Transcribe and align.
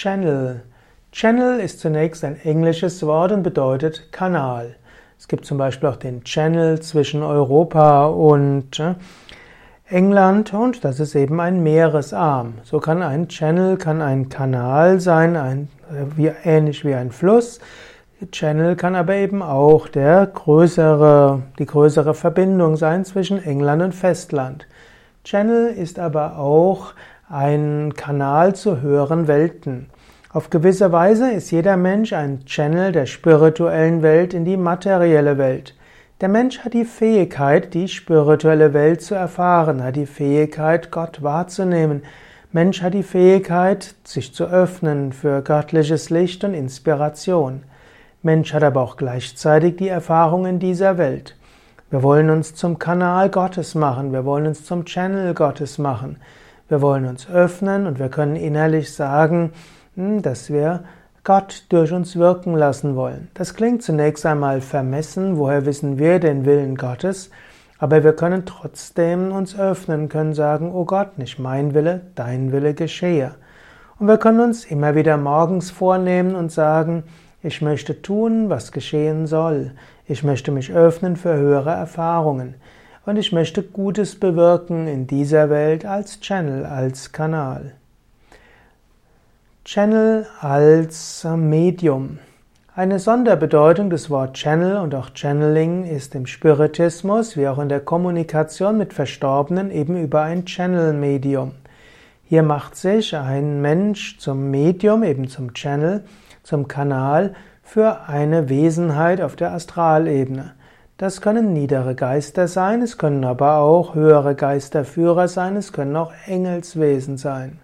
Channel. 0.00 0.60
Channel 1.10 1.58
ist 1.58 1.80
zunächst 1.80 2.22
ein 2.22 2.40
englisches 2.44 3.04
Wort 3.04 3.32
und 3.32 3.42
bedeutet 3.42 4.12
Kanal. 4.12 4.76
Es 5.18 5.26
gibt 5.26 5.44
zum 5.44 5.58
Beispiel 5.58 5.88
auch 5.88 5.96
den 5.96 6.22
Channel 6.22 6.78
zwischen 6.78 7.24
Europa 7.24 8.06
und 8.06 8.78
äh, 8.78 8.94
England 9.88 10.54
und 10.54 10.84
das 10.84 11.00
ist 11.00 11.16
eben 11.16 11.40
ein 11.40 11.64
Meeresarm. 11.64 12.58
So 12.62 12.78
kann 12.78 13.02
ein 13.02 13.26
Channel, 13.26 13.76
kann 13.76 14.00
ein 14.00 14.28
Kanal 14.28 15.00
sein, 15.00 15.36
ein, 15.36 15.68
äh, 15.90 16.04
wie, 16.16 16.30
ähnlich 16.44 16.84
wie 16.84 16.94
ein 16.94 17.10
Fluss. 17.10 17.58
Channel 18.30 18.76
kann 18.76 18.94
aber 18.94 19.16
eben 19.16 19.42
auch 19.42 19.88
der 19.88 20.28
größere, 20.28 21.42
die 21.58 21.66
größere 21.66 22.14
Verbindung 22.14 22.76
sein 22.76 23.04
zwischen 23.04 23.42
England 23.42 23.82
und 23.82 23.96
Festland. 23.96 24.68
Channel 25.24 25.66
ist 25.66 25.98
aber 25.98 26.38
auch 26.38 26.94
ein 27.30 27.92
Kanal 27.94 28.54
zu 28.54 28.80
höheren 28.80 29.28
Welten. 29.28 29.90
Auf 30.32 30.48
gewisse 30.48 30.92
Weise 30.92 31.30
ist 31.30 31.50
jeder 31.50 31.76
Mensch 31.76 32.14
ein 32.14 32.46
Channel 32.46 32.92
der 32.92 33.04
spirituellen 33.04 34.02
Welt 34.02 34.32
in 34.32 34.46
die 34.46 34.56
materielle 34.56 35.36
Welt. 35.36 35.74
Der 36.22 36.28
Mensch 36.28 36.60
hat 36.60 36.72
die 36.72 36.86
Fähigkeit, 36.86 37.74
die 37.74 37.88
spirituelle 37.88 38.72
Welt 38.72 39.02
zu 39.02 39.14
erfahren, 39.14 39.84
hat 39.84 39.96
die 39.96 40.06
Fähigkeit, 40.06 40.90
Gott 40.90 41.22
wahrzunehmen. 41.22 42.02
Mensch 42.50 42.80
hat 42.80 42.94
die 42.94 43.02
Fähigkeit, 43.02 43.94
sich 44.04 44.32
zu 44.32 44.44
öffnen 44.44 45.12
für 45.12 45.42
göttliches 45.42 46.08
Licht 46.08 46.44
und 46.44 46.54
Inspiration. 46.54 47.62
Mensch 48.22 48.54
hat 48.54 48.62
aber 48.62 48.80
auch 48.80 48.96
gleichzeitig 48.96 49.76
die 49.76 49.88
Erfahrung 49.88 50.46
in 50.46 50.58
dieser 50.58 50.96
Welt. 50.96 51.36
Wir 51.90 52.02
wollen 52.02 52.30
uns 52.30 52.54
zum 52.54 52.78
Kanal 52.78 53.28
Gottes 53.28 53.74
machen, 53.74 54.12
wir 54.12 54.24
wollen 54.24 54.46
uns 54.46 54.64
zum 54.64 54.86
Channel 54.86 55.34
Gottes 55.34 55.76
machen. 55.76 56.16
Wir 56.68 56.82
wollen 56.82 57.06
uns 57.06 57.28
öffnen 57.30 57.86
und 57.86 57.98
wir 57.98 58.10
können 58.10 58.36
innerlich 58.36 58.92
sagen, 58.92 59.52
hm, 59.96 60.20
dass 60.20 60.50
wir 60.50 60.84
Gott 61.24 61.64
durch 61.70 61.92
uns 61.92 62.16
wirken 62.16 62.54
lassen 62.54 62.94
wollen. 62.94 63.28
Das 63.34 63.54
klingt 63.54 63.82
zunächst 63.82 64.26
einmal 64.26 64.60
vermessen, 64.60 65.38
woher 65.38 65.64
wissen 65.64 65.98
wir 65.98 66.20
den 66.20 66.44
Willen 66.44 66.76
Gottes, 66.76 67.30
aber 67.78 68.04
wir 68.04 68.12
können 68.12 68.44
trotzdem 68.44 69.32
uns 69.32 69.58
öffnen, 69.58 70.08
können 70.08 70.34
sagen, 70.34 70.72
oh 70.72 70.84
Gott, 70.84 71.16
nicht 71.16 71.38
mein 71.38 71.74
Wille, 71.74 72.02
dein 72.14 72.52
Wille 72.52 72.74
geschehe. 72.74 73.34
Und 73.98 74.06
wir 74.06 74.18
können 74.18 74.40
uns 74.40 74.64
immer 74.64 74.94
wieder 74.94 75.16
morgens 75.16 75.70
vornehmen 75.70 76.34
und 76.34 76.52
sagen, 76.52 77.04
ich 77.42 77.62
möchte 77.62 78.02
tun, 78.02 78.50
was 78.50 78.72
geschehen 78.72 79.26
soll. 79.26 79.72
Ich 80.06 80.22
möchte 80.22 80.50
mich 80.50 80.72
öffnen 80.72 81.16
für 81.16 81.34
höhere 81.34 81.70
Erfahrungen. 81.70 82.54
Und 83.08 83.16
ich 83.16 83.32
möchte 83.32 83.62
Gutes 83.62 84.20
bewirken 84.20 84.86
in 84.86 85.06
dieser 85.06 85.48
Welt 85.48 85.86
als 85.86 86.20
Channel, 86.20 86.66
als 86.66 87.10
Kanal. 87.10 87.72
Channel 89.64 90.26
als 90.42 91.26
Medium. 91.34 92.18
Eine 92.74 92.98
Sonderbedeutung 92.98 93.88
des 93.88 94.10
Wort 94.10 94.34
Channel 94.34 94.76
und 94.76 94.94
auch 94.94 95.08
Channeling 95.14 95.86
ist 95.86 96.14
im 96.14 96.26
Spiritismus 96.26 97.34
wie 97.38 97.48
auch 97.48 97.58
in 97.58 97.70
der 97.70 97.80
Kommunikation 97.80 98.76
mit 98.76 98.92
Verstorbenen 98.92 99.70
eben 99.70 99.96
über 99.96 100.20
ein 100.20 100.44
Channel-Medium. 100.44 101.52
Hier 102.24 102.42
macht 102.42 102.76
sich 102.76 103.16
ein 103.16 103.62
Mensch 103.62 104.18
zum 104.18 104.50
Medium, 104.50 105.02
eben 105.02 105.28
zum 105.28 105.54
Channel, 105.54 106.04
zum 106.42 106.68
Kanal 106.68 107.34
für 107.62 108.06
eine 108.06 108.50
Wesenheit 108.50 109.22
auf 109.22 109.34
der 109.34 109.54
Astralebene. 109.54 110.57
Das 110.98 111.20
können 111.20 111.52
niedere 111.52 111.94
Geister 111.94 112.48
sein, 112.48 112.82
es 112.82 112.98
können 112.98 113.24
aber 113.24 113.58
auch 113.58 113.94
höhere 113.94 114.34
Geisterführer 114.34 115.28
sein, 115.28 115.54
es 115.54 115.72
können 115.72 115.94
auch 115.94 116.12
Engelswesen 116.26 117.18
sein. 117.18 117.60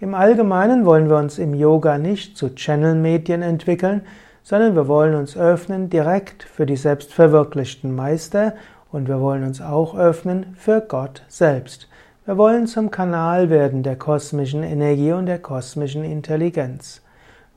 Im 0.00 0.14
Allgemeinen 0.14 0.86
wollen 0.86 1.10
wir 1.10 1.18
uns 1.18 1.38
im 1.38 1.52
Yoga 1.52 1.98
nicht 1.98 2.38
zu 2.38 2.54
Channel-Medien 2.54 3.42
entwickeln, 3.42 4.00
sondern 4.42 4.74
wir 4.74 4.88
wollen 4.88 5.14
uns 5.14 5.36
öffnen 5.36 5.90
direkt 5.90 6.44
für 6.44 6.64
die 6.64 6.76
selbstverwirklichten 6.76 7.94
Meister 7.94 8.54
und 8.90 9.06
wir 9.06 9.20
wollen 9.20 9.44
uns 9.44 9.60
auch 9.60 9.94
öffnen 9.94 10.56
für 10.56 10.80
Gott 10.80 11.24
selbst. 11.28 11.88
Wir 12.24 12.38
wollen 12.38 12.66
zum 12.66 12.90
Kanal 12.90 13.50
werden 13.50 13.82
der 13.82 13.96
kosmischen 13.96 14.62
Energie 14.62 15.12
und 15.12 15.26
der 15.26 15.40
kosmischen 15.40 16.04
Intelligenz. 16.04 17.02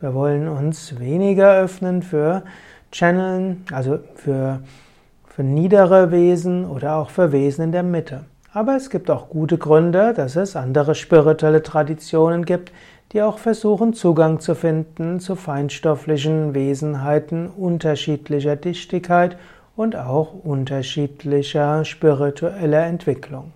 Wir 0.01 0.13
wollen 0.13 0.49
uns 0.49 0.99
weniger 0.99 1.55
öffnen 1.55 2.01
für 2.01 2.43
Channeln, 2.91 3.63
also 3.71 3.99
für, 4.15 4.59
für 5.39 5.45
niedere 5.45 6.11
Wesen 6.11 6.65
oder 6.65 6.97
auch 6.97 7.11
für 7.11 7.31
Wesen 7.31 7.63
in 7.63 7.71
der 7.71 7.81
Mitte. 7.81 8.25
Aber 8.51 8.75
es 8.75 8.89
gibt 8.89 9.09
auch 9.09 9.29
gute 9.29 9.57
Gründe, 9.57 10.13
dass 10.13 10.35
es 10.35 10.57
andere 10.57 10.95
spirituelle 10.95 11.63
Traditionen 11.63 12.43
gibt, 12.43 12.73
die 13.13 13.21
auch 13.21 13.37
versuchen, 13.37 13.93
Zugang 13.93 14.41
zu 14.41 14.53
finden 14.53 15.21
zu 15.21 15.37
feinstofflichen 15.37 16.53
Wesenheiten 16.53 17.47
unterschiedlicher 17.47 18.57
Dichtigkeit 18.57 19.37
und 19.77 19.95
auch 19.95 20.33
unterschiedlicher 20.43 21.85
spiritueller 21.85 22.85
Entwicklung. 22.85 23.53